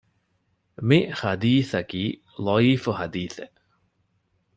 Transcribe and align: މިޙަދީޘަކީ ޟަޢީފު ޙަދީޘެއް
މިޙަދީޘަކީ 0.87 2.03
ޟަޢީފު 2.45 2.89
ޙަދީޘެއް 2.99 3.55